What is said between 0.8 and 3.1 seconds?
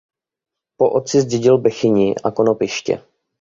otci zdědil Bechyni a Konopiště.